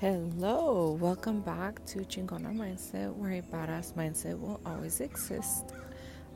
[0.00, 5.74] Hello, welcome back to Chingona Mindset, where a badass mindset will always exist.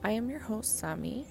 [0.02, 1.24] I am your host, Sami,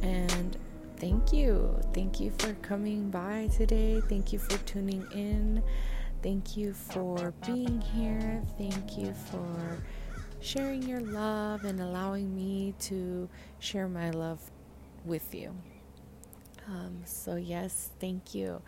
[0.00, 0.56] and
[0.98, 1.76] thank you.
[1.92, 4.00] Thank you for coming by today.
[4.08, 5.60] Thank you for tuning in.
[6.22, 8.40] Thank you for being here.
[8.56, 9.82] Thank you for
[10.38, 13.28] sharing your love and allowing me to
[13.58, 14.38] share my love
[15.04, 15.52] with you.
[16.68, 18.62] Um, so, yes, thank you.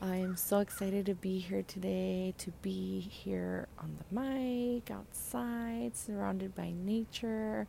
[0.00, 6.54] I'm so excited to be here today, to be here on the mic, outside, surrounded
[6.54, 7.66] by nature.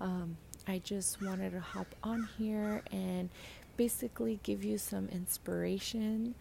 [0.00, 3.28] Um, I just wanted to hop on here and
[3.76, 6.34] basically give you some inspiration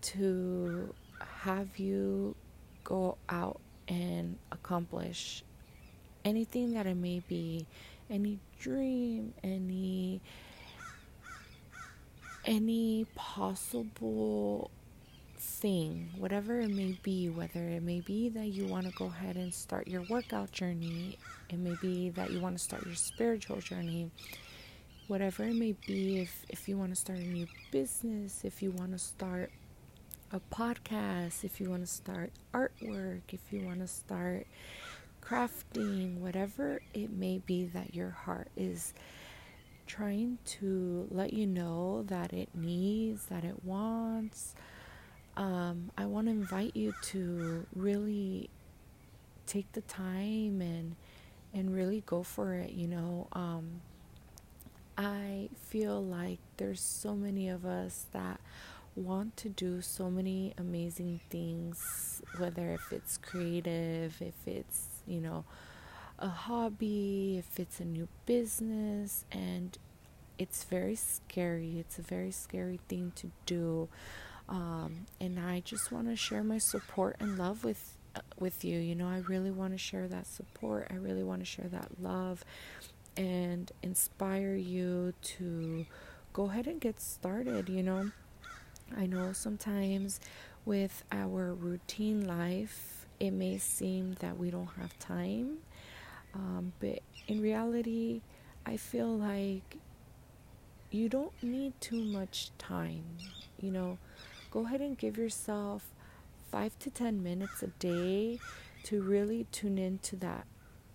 [0.00, 2.34] to have you
[2.82, 5.44] go out and accomplish
[6.24, 7.66] anything that it may be,
[8.08, 10.22] any dream, any
[12.46, 14.70] any possible
[15.36, 19.36] thing, whatever it may be, whether it may be that you want to go ahead
[19.36, 21.18] and start your workout journey,
[21.50, 24.10] it may be that you want to start your spiritual journey,
[25.08, 28.70] whatever it may be, if, if you want to start a new business, if you
[28.70, 29.50] want to start
[30.32, 34.46] a podcast, if you want to start artwork, if you want to start
[35.20, 38.94] crafting, whatever it may be that your heart is
[39.86, 44.54] trying to let you know that it needs, that it wants.
[45.36, 48.50] Um, I want to invite you to really
[49.46, 50.96] take the time and
[51.54, 52.70] and really go for it.
[52.72, 53.80] You know, um,
[54.98, 58.40] I feel like there's so many of us that
[58.94, 65.44] want to do so many amazing things, whether if it's creative, if it's you know
[66.18, 69.76] a hobby, if it's a new business, and
[70.38, 71.78] it's very scary.
[71.78, 73.88] It's a very scary thing to do.
[74.48, 78.78] Um, and I just want to share my support and love with uh, with you.
[78.78, 80.88] You know, I really want to share that support.
[80.90, 82.44] I really want to share that love
[83.16, 85.86] and inspire you to
[86.32, 88.10] go ahead and get started, you know.
[88.96, 90.20] I know sometimes
[90.64, 95.58] with our routine life, it may seem that we don't have time
[96.36, 98.20] um, but in reality,
[98.66, 99.78] I feel like
[100.90, 103.04] you don't need too much time.
[103.58, 103.98] You know,
[104.50, 105.86] go ahead and give yourself
[106.50, 108.38] five to ten minutes a day
[108.84, 110.46] to really tune into that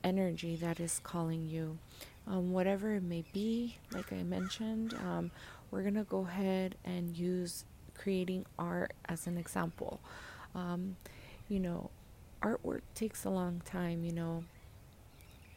[0.04, 1.80] energy that is calling you.
[2.28, 5.32] Um, whatever it may be, like I mentioned, um,
[5.72, 7.66] we're going to go ahead and use
[7.98, 10.00] creating art as an example.
[10.54, 10.98] Um,
[11.50, 11.90] you know,
[12.44, 14.44] artwork takes a long time, you know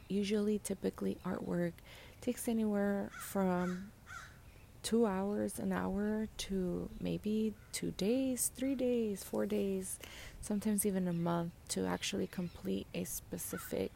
[0.09, 1.72] usually typically artwork
[2.20, 3.91] takes anywhere from
[4.82, 9.98] two hours an hour to maybe two days three days four days
[10.43, 13.91] sometimes even a month to actually complete a specific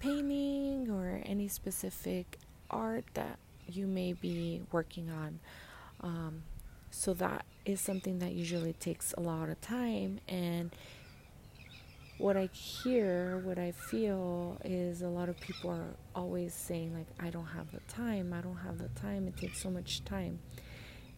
[0.00, 2.38] painting or any specific
[2.70, 3.38] art that
[3.68, 5.38] you may be working on.
[6.00, 6.42] Um,
[6.90, 10.70] so that is something that usually takes a lot of time and
[12.20, 17.06] what I hear, what I feel is a lot of people are always saying, like,
[17.18, 20.38] I don't have the time, I don't have the time, it takes so much time.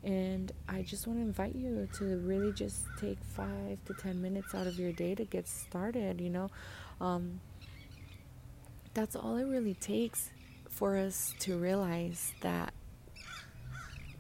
[0.05, 4.55] And I just want to invite you to really just take five to ten minutes
[4.55, 6.51] out of your day to get started, you know.
[7.01, 7.41] Um,
[8.95, 10.31] that's all it really takes
[10.69, 12.73] for us to realize that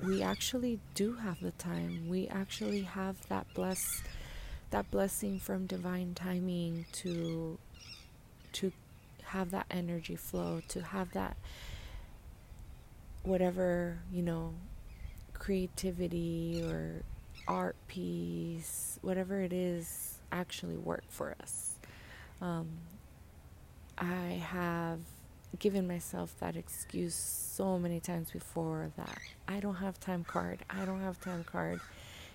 [0.02, 2.08] we actually do have the time.
[2.08, 4.02] We actually have that blessed
[4.72, 7.58] that blessing from divine timing to
[8.52, 8.72] to
[9.24, 11.36] have that energy flow to have that
[13.22, 14.54] whatever you know
[15.34, 17.02] creativity or
[17.46, 21.74] art piece whatever it is actually work for us.
[22.40, 22.68] Um,
[23.98, 24.98] i have
[25.58, 30.84] given myself that excuse so many times before that i don't have time card i
[30.86, 31.78] don't have time card.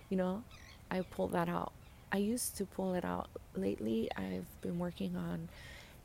[0.10, 0.44] You know
[0.92, 1.74] i pull that out
[2.12, 3.30] I used to pull it out.
[3.56, 5.50] Lately, I've been working on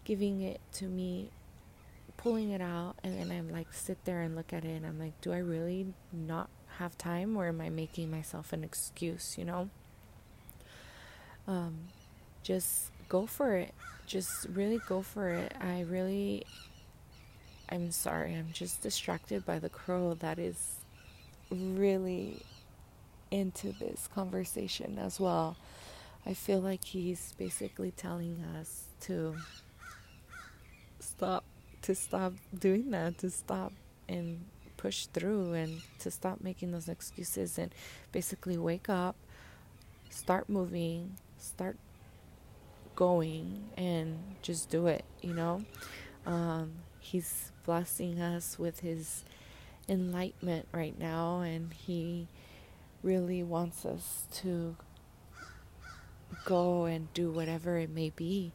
[0.05, 1.31] giving it to me,
[2.17, 4.99] pulling it out, and then I'm like, sit there and look at it, and I'm
[4.99, 9.45] like, do I really not have time, or am I making myself an excuse, you
[9.45, 9.69] know?
[11.47, 11.75] Um,
[12.43, 13.75] just go for it.
[14.07, 15.55] Just really go for it.
[15.61, 16.45] I really,
[17.69, 20.77] I'm sorry, I'm just distracted by the crow that is
[21.51, 22.43] really
[23.31, 25.57] into this conversation as well.
[26.25, 29.37] I feel like he's basically telling us to
[31.01, 31.45] stop
[31.83, 33.73] to stop doing that, to stop
[34.09, 34.45] and
[34.77, 37.75] push through and to stop making those excuses and
[38.13, 39.17] basically wake up,
[40.11, 41.77] start moving, start
[42.95, 45.65] going and just do it, you know?
[46.25, 49.25] Um, he's blessing us with his
[49.89, 52.29] enlightenment right now, and he
[53.03, 54.77] really wants us to
[56.45, 58.53] go and do whatever it may be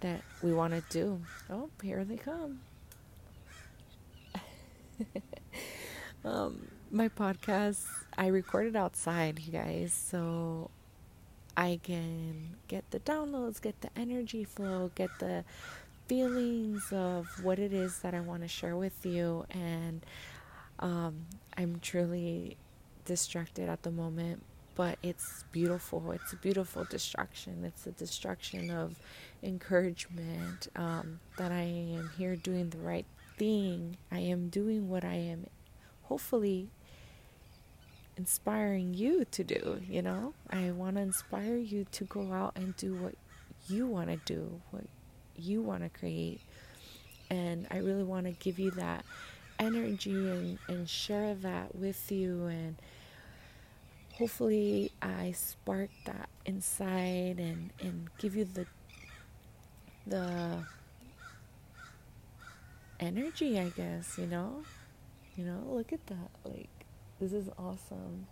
[0.00, 1.20] that we want to do.
[1.50, 2.60] Oh, here they come.
[6.24, 7.84] um, my podcast,
[8.16, 10.70] I recorded outside, you guys, so
[11.56, 15.44] I can get the downloads, get the energy flow, get the
[16.06, 19.46] feelings of what it is that I want to share with you.
[19.50, 20.04] And
[20.80, 21.26] um,
[21.56, 22.56] I'm truly
[23.04, 24.42] distracted at the moment,
[24.74, 26.12] but it's beautiful.
[26.12, 27.64] It's a beautiful distraction.
[27.64, 28.96] It's a distraction of
[29.42, 33.06] encouragement um, that I am here doing the right
[33.38, 33.96] thing.
[34.10, 35.46] I am doing what I am
[36.02, 36.68] hopefully
[38.16, 40.34] inspiring you to do, you know?
[40.50, 43.14] I want to inspire you to go out and do what
[43.68, 44.84] you want to do, what
[45.36, 46.40] you want to create.
[47.30, 49.04] And I really want to give you that
[49.58, 52.46] energy and, and share that with you.
[52.46, 52.76] And
[54.18, 58.66] hopefully, I spark that inside and, and give you the
[60.06, 60.64] the
[63.00, 64.62] energy, I guess, you know?
[65.36, 66.30] You know, look at that.
[66.44, 66.70] Like,
[67.20, 68.26] this is awesome.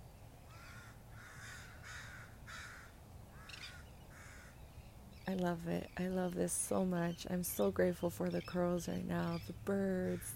[5.26, 5.88] I love it.
[5.98, 7.26] I love this so much.
[7.30, 10.32] I'm so grateful for the curls right now, the birds,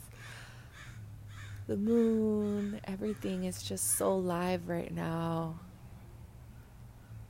[1.67, 5.59] the moon, everything is just so live right now.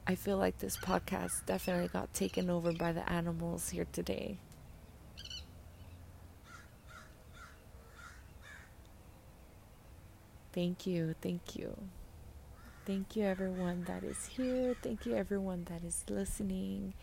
[0.07, 4.39] I feel like this podcast definitely got taken over by the animals here today.
[10.53, 11.77] Thank you, thank you.
[12.87, 14.77] Thank you, everyone that is here.
[14.81, 16.95] Thank you, everyone that is listening.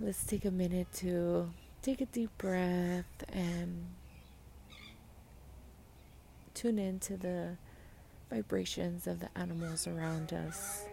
[0.00, 1.50] Let's take a minute to
[1.82, 3.84] take a deep breath and
[6.62, 7.56] tune into the
[8.30, 10.84] vibrations of the animals around us.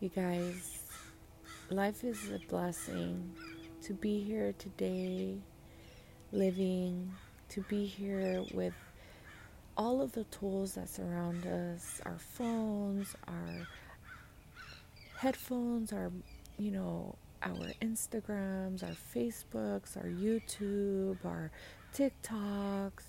[0.00, 0.80] You guys,
[1.70, 3.32] life is a blessing
[3.82, 5.38] to be here today,
[6.32, 7.12] living,
[7.50, 8.74] to be here with
[9.76, 13.66] all of the tools that surround us our phones, our
[15.16, 16.10] headphones, our,
[16.58, 21.50] you know, our Instagrams, our Facebooks, our YouTube, our
[21.94, 23.04] TikToks,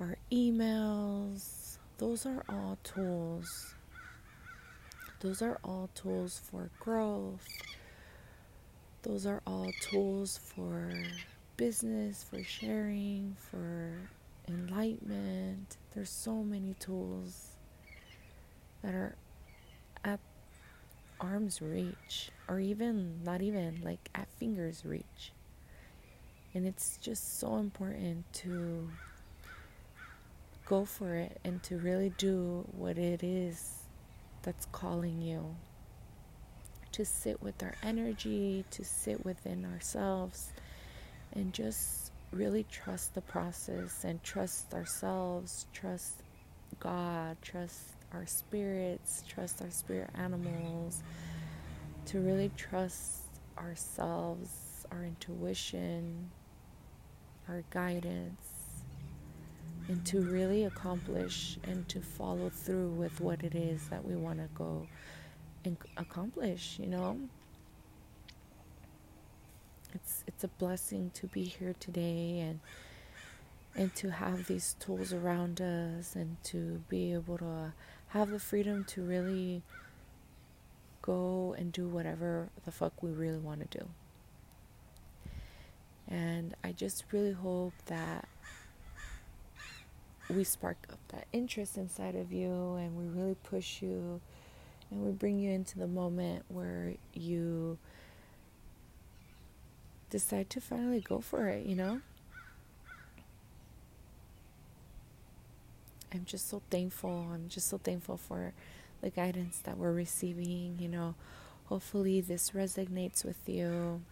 [0.00, 1.78] our emails.
[1.98, 3.74] Those are all tools
[5.20, 7.48] those are all tools for growth.
[9.02, 10.92] Those are all tools for
[11.56, 14.10] business, for sharing, for
[14.48, 15.76] enlightenment.
[15.94, 17.50] There's so many tools
[18.82, 19.16] that are
[20.04, 20.20] at
[21.20, 25.32] arm's reach, or even not even like at fingers reach.
[26.54, 28.88] And it's just so important to
[30.64, 33.82] go for it and to really do what it is
[34.42, 35.56] that's calling you.
[36.92, 40.52] To sit with our energy, to sit within ourselves,
[41.32, 46.22] and just really trust the process and trust ourselves, trust
[46.80, 47.80] God, trust
[48.12, 51.02] our spirits, trust our spirit animals,
[52.06, 53.22] to really trust
[53.58, 56.30] ourselves, our intuition,
[57.48, 58.56] our guidance
[59.88, 64.38] and to really accomplish and to follow through with what it is that we want
[64.38, 64.86] to go
[65.64, 67.18] and accomplish, you know?
[70.06, 72.60] It's it's a blessing to be here today and
[73.74, 77.72] and to have these tools around us and to be able to
[78.08, 79.62] have the freedom to really
[81.02, 83.88] go and do whatever the fuck we really want to do.
[86.08, 88.28] And I just really hope that
[90.30, 94.20] we spark up that interest inside of you and we really push you
[94.88, 97.76] and we bring you into the moment where you
[100.10, 102.00] decide to finally go for it, you know?
[106.12, 107.28] I'm just so thankful.
[107.32, 108.52] I'm just so thankful for
[109.02, 111.14] the guidance that we're receiving, you know.
[111.66, 114.02] Hopefully, this resonates with you.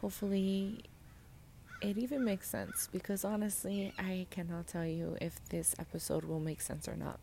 [0.00, 0.84] Hopefully,
[1.80, 6.60] it even makes sense because honestly, I cannot tell you if this episode will make
[6.60, 7.18] sense or not.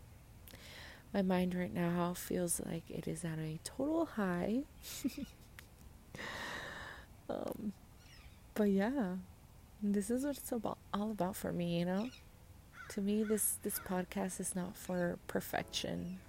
[1.13, 4.61] My mind right now feels like it is at a total high.
[7.29, 7.73] um,
[8.61, 9.15] but yeah,
[9.81, 12.07] this is what it's about, all about for me, you know?
[12.89, 16.19] To me, this, this podcast is not for perfection.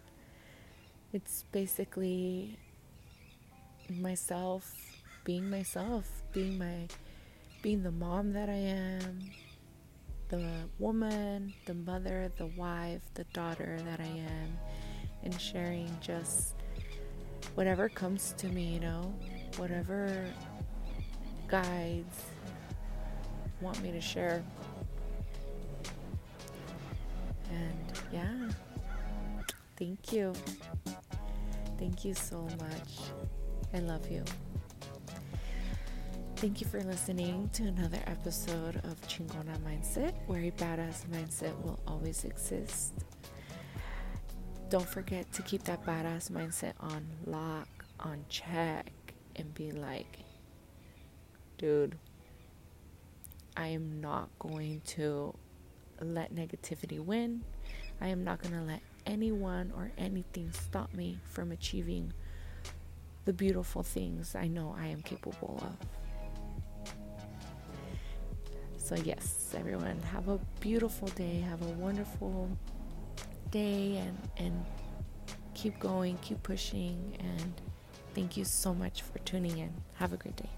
[1.12, 2.56] It's basically
[4.00, 4.74] myself
[5.24, 6.88] being myself, being my
[7.60, 9.18] being the mom that I am,
[10.30, 10.48] the
[10.78, 14.58] woman, the mother, the wife, the daughter that I am,
[15.22, 16.54] and sharing just
[17.56, 19.14] whatever comes to me, you know,
[19.58, 20.32] whatever
[21.52, 22.24] guides
[23.60, 24.42] want me to share.
[27.50, 28.48] And yeah,
[29.76, 30.32] thank you.
[31.78, 33.10] Thank you so much.
[33.74, 34.24] I love you.
[36.36, 41.78] Thank you for listening to another episode of Chingona Mindset, where a badass mindset will
[41.86, 42.94] always exist.
[44.70, 47.68] Don't forget to keep that badass mindset on lock,
[48.00, 48.90] on check,
[49.36, 50.20] and be like,
[51.62, 51.96] dude,
[53.56, 55.32] I am not going to
[56.00, 57.44] let negativity win.
[58.00, 62.12] I am not going to let anyone or anything stop me from achieving
[63.26, 66.92] the beautiful things I know I am capable of.
[68.76, 71.44] So, yes, everyone, have a beautiful day.
[71.48, 72.50] Have a wonderful
[73.52, 74.64] day and, and
[75.54, 77.16] keep going, keep pushing.
[77.20, 77.52] And
[78.16, 79.72] thank you so much for tuning in.
[79.94, 80.50] Have a great day.